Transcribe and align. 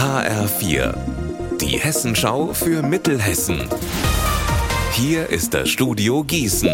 HR4, 0.00 0.94
die 1.60 1.78
Hessenschau 1.78 2.54
für 2.54 2.82
Mittelhessen. 2.82 3.68
Hier 4.92 5.28
ist 5.28 5.52
das 5.52 5.68
Studio 5.68 6.24
Gießen. 6.24 6.70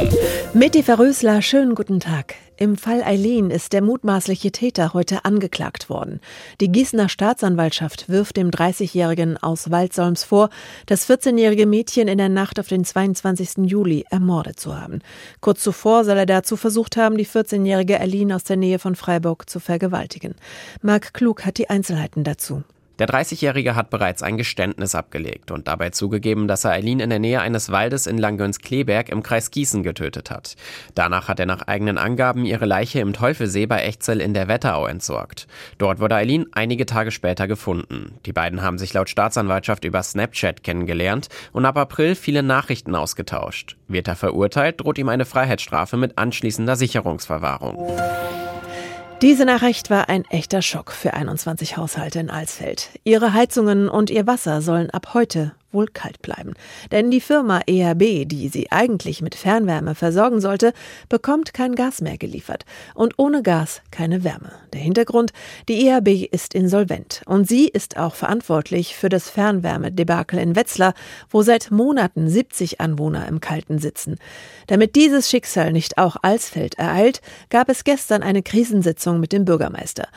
Mit 0.55 0.77
Eva 0.77 0.95
Rösler, 0.95 1.43
schönen 1.43 1.75
guten 1.75 1.99
Tag. 1.99 2.37
Im 2.57 2.77
Fall 2.77 3.03
Eileen 3.03 3.51
ist 3.51 3.73
der 3.73 3.83
mutmaßliche 3.83 4.53
Täter 4.53 4.95
heute 4.95 5.25
angeklagt 5.25 5.91
worden. 5.91 6.21
Die 6.61 6.71
Gießener 6.71 7.09
Staatsanwaltschaft 7.09 8.09
wirft 8.09 8.37
dem 8.37 8.53
30-Jährigen 8.53 9.37
aus 9.39 9.73
Waldsolms 9.73 10.23
vor, 10.23 10.49
das 10.87 11.11
14-jährige 11.11 11.67
Mädchen 11.67 12.07
in 12.07 12.19
der 12.19 12.29
Nacht 12.29 12.61
auf 12.61 12.69
den 12.69 12.85
22. 12.85 13.69
Juli 13.69 14.05
ermordet 14.09 14.61
zu 14.61 14.79
haben. 14.79 15.01
Kurz 15.41 15.65
zuvor 15.65 16.05
soll 16.05 16.19
er 16.19 16.27
dazu 16.27 16.57
versucht 16.57 16.97
haben, 16.97 17.17
die 17.17 17.27
14-jährige 17.27 18.01
Eileen 18.01 18.31
aus 18.33 18.45
der 18.45 18.57
Nähe 18.57 18.79
von 18.79 18.95
Freiburg 18.95 19.51
zu 19.51 19.59
vergewaltigen. 19.59 20.37
Marc 20.81 21.13
Klug 21.13 21.45
hat 21.45 21.59
die 21.59 21.69
Einzelheiten 21.69 22.23
dazu. 22.23 22.63
Der 22.99 23.09
30-Jährige 23.09 23.77
hat 23.77 23.91
bereits 23.91 24.23
ein 24.23 24.39
Geständnis 24.39 24.95
abgelegt 24.95 25.51
und 25.51 25.69
dabei 25.69 25.91
zugegeben, 25.91 26.49
dass 26.49 26.65
er 26.65 26.73
Eileen 26.73 27.01
in 27.01 27.11
der 27.11 27.19
Nähe 27.19 27.41
eines 27.41 27.71
Waldes 27.71 28.07
in 28.07 28.17
Langöns-Kleberg 28.17 29.11
im 29.11 29.23
Kreis 29.23 29.51
Gießen 29.51 29.83
getötet 29.83 30.31
hat. 30.31 30.57
Danach 30.95 31.29
hat 31.29 31.39
er 31.39 31.47
nach 31.47 31.63
eigenen 31.63 31.99
Angaben 31.99 32.47
ihre 32.47 32.65
Leiche 32.65 33.01
im 33.01 33.13
Teufelsee 33.13 33.67
bei 33.67 33.83
Echzell 33.83 34.21
in 34.21 34.33
der 34.33 34.49
Wetterau 34.49 34.87
entsorgt. 34.87 35.47
Dort 35.77 36.01
wurde 36.01 36.15
Eileen 36.15 36.47
einige 36.53 36.87
Tage 36.87 37.11
später 37.11 37.47
gefunden. 37.47 38.15
Die 38.25 38.33
beiden 38.33 38.63
haben 38.63 38.79
sich 38.79 38.95
laut 38.95 39.11
Staatsanwaltschaft 39.11 39.85
über 39.85 40.03
Snapchat 40.03 40.63
kennengelernt 40.63 41.29
und 41.53 41.67
ab 41.67 41.77
April 41.77 42.15
viele 42.15 42.43
Nachrichten 42.43 42.95
ausgetauscht. 42.95 43.77
Wird 43.89 44.09
er 44.09 44.17
verurteilt, 44.17 44.81
droht 44.81 44.99
ihm 44.99 45.11
eine 45.11 45.27
Freiheitsstrafe 45.27 45.97
mit 45.97 46.17
anschließender 46.17 46.77
Sicherungsverwahrung. 46.77 47.77
Diese 49.23 49.47
Nachricht 49.47 49.89
war 49.89 50.11
ein 50.11 50.27
echter 50.27 50.61
Schock 50.61 50.93
für 50.93 51.15
21 51.15 51.79
Haushalte 51.79 52.21
in 52.21 52.29
Alsfeld. 52.29 52.91
Ihre 53.03 53.33
Heizungen 53.33 53.89
und 53.89 54.11
ihr 54.11 54.27
Wasser 54.27 54.61
sollen 54.61 54.91
ab 54.91 55.15
heute 55.15 55.55
wohl 55.77 55.87
kalt 55.87 56.21
bleiben. 56.23 56.55
Denn 56.91 57.11
die 57.11 57.21
Firma 57.21 57.61
ERB, 57.67 58.27
die 58.27 58.49
sie 58.49 58.73
eigentlich 58.73 59.23
mit 59.23 59.35
Fernwärme 59.35 59.95
versorgen 59.95 60.41
sollte, 60.41 60.73
bekommt 61.09 61.55
kein 61.55 61.75
Gas 61.75 62.01
mehr 62.01 62.19
geliefert. 62.19 62.65
Und 62.95 63.15
ohne 63.19 63.43
Gas 63.43 63.83
keine 63.91 64.25
Wärme. 64.25 64.51
Der 64.73 64.81
Hintergrund, 64.81 65.33
die 65.69 65.87
ERB 65.87 66.33
ist 66.33 66.55
insolvent. 66.55 67.23
Und 67.27 67.47
sie 67.47 67.69
ist 67.69 67.99
auch 67.99 68.15
verantwortlich 68.15 68.97
für 68.97 69.11
das 69.11 69.29
Fernwärmedebakel 69.29 70.39
in 70.39 70.57
Wetzlar, 70.57 70.95
wo 71.31 71.43
seit 71.43 71.71
Monaten 71.71 72.29
70 72.29 72.81
Anwohner 72.81 73.29
im 73.29 73.41
Kalten 73.41 73.79
sitzen. 73.79 74.17
Damit 74.67 74.97
dieses 74.97 75.31
Schicksal 75.31 75.73
nicht 75.73 75.99
auch 75.99 76.17
Alsfeld 76.23 76.79
ereilt, 76.79 77.21
gab 77.51 77.69
es 77.69 77.85
gestern 77.85 78.23
eine 78.23 78.43
Krisensitzung 78.43 79.21
mit 79.21 79.33
dem 79.33 79.45
Bürgermeister. 79.45 80.09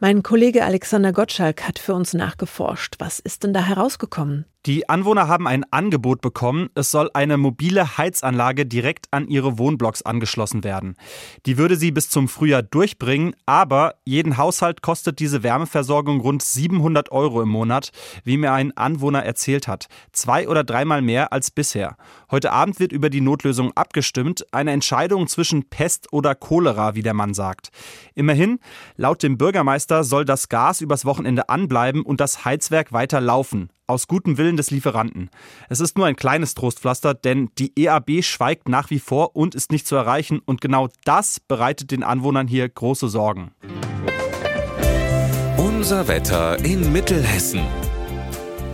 Mein 0.00 0.22
Kollege 0.22 0.64
Alexander 0.64 1.12
Gottschalk 1.12 1.66
hat 1.66 1.80
für 1.80 1.92
uns 1.92 2.14
nachgeforscht. 2.14 2.94
Was 3.00 3.18
ist 3.18 3.42
denn 3.42 3.52
da 3.52 3.62
herausgekommen? 3.64 4.44
Die 4.66 4.88
Anwohner 4.88 5.28
haben 5.28 5.46
ein 5.46 5.64
Angebot 5.70 6.20
bekommen. 6.20 6.68
Es 6.74 6.90
soll 6.90 7.10
eine 7.14 7.38
mobile 7.38 7.96
Heizanlage 7.96 8.66
direkt 8.66 9.06
an 9.12 9.26
ihre 9.28 9.56
Wohnblocks 9.56 10.02
angeschlossen 10.02 10.62
werden. 10.62 10.96
Die 11.46 11.56
würde 11.56 11.76
sie 11.76 11.90
bis 11.90 12.10
zum 12.10 12.28
Frühjahr 12.28 12.62
durchbringen, 12.62 13.34
aber 13.46 13.94
jeden 14.04 14.36
Haushalt 14.36 14.82
kostet 14.82 15.20
diese 15.20 15.42
Wärmeversorgung 15.42 16.20
rund 16.20 16.42
700 16.42 17.10
Euro 17.12 17.40
im 17.40 17.48
Monat, 17.48 17.92
wie 18.24 18.36
mir 18.36 18.52
ein 18.52 18.76
Anwohner 18.76 19.24
erzählt 19.24 19.68
hat. 19.68 19.86
Zwei 20.12 20.48
oder 20.48 20.64
dreimal 20.64 21.00
mehr 21.00 21.32
als 21.32 21.50
bisher. 21.50 21.96
Heute 22.30 22.52
Abend 22.52 22.78
wird 22.78 22.92
über 22.92 23.08
die 23.08 23.22
Notlösung 23.22 23.72
abgestimmt. 23.74 24.44
Eine 24.52 24.72
Entscheidung 24.72 25.28
zwischen 25.28 25.70
Pest 25.70 26.12
oder 26.12 26.34
Cholera, 26.34 26.94
wie 26.94 27.02
der 27.02 27.14
Mann 27.14 27.32
sagt. 27.32 27.70
Immerhin, 28.14 28.58
laut 28.96 29.22
dem 29.22 29.38
Bürgermeister 29.38 29.87
soll 30.04 30.24
das 30.24 30.48
Gas 30.48 30.80
übers 30.80 31.04
Wochenende 31.04 31.48
anbleiben 31.48 32.02
und 32.02 32.20
das 32.20 32.44
Heizwerk 32.44 32.92
weiter 32.92 33.20
laufen 33.20 33.70
aus 33.88 34.06
gutem 34.06 34.38
Willen 34.38 34.56
des 34.56 34.70
Lieferanten. 34.70 35.30
Es 35.68 35.80
ist 35.80 35.96
nur 35.96 36.06
ein 36.06 36.16
kleines 36.16 36.54
Trostpflaster, 36.54 37.14
denn 37.14 37.50
die 37.58 37.72
EAB 37.76 38.22
schweigt 38.22 38.68
nach 38.68 38.90
wie 38.90 39.00
vor 39.00 39.34
und 39.34 39.54
ist 39.54 39.72
nicht 39.72 39.86
zu 39.86 39.96
erreichen 39.96 40.40
und 40.44 40.60
genau 40.60 40.88
das 41.04 41.40
bereitet 41.40 41.90
den 41.90 42.02
Anwohnern 42.02 42.46
hier 42.46 42.68
große 42.68 43.08
Sorgen. 43.08 43.50
Unser 45.56 46.06
Wetter 46.06 46.62
in 46.64 46.92
Mittelhessen. 46.92 47.62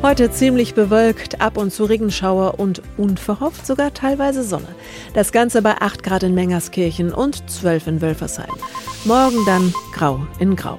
Heute 0.02 0.30
ziemlich 0.30 0.74
bewölkt, 0.74 1.40
ab 1.40 1.56
und 1.56 1.72
zu 1.72 1.84
Regenschauer 1.84 2.58
und 2.58 2.82
unverhofft 2.98 3.66
sogar 3.66 3.94
teilweise 3.94 4.42
Sonne. 4.42 4.68
Das 5.14 5.32
Ganze 5.32 5.62
bei 5.62 5.80
8 5.80 6.02
Grad 6.02 6.24
in 6.24 6.34
Mengerskirchen 6.34 7.10
und 7.12 7.48
12 7.50 7.86
in 7.86 8.02
Wölfersheim. 8.02 8.52
Morgen 9.06 9.38
dann 9.46 9.72
grau 9.94 10.26
in 10.38 10.56
grau. 10.56 10.78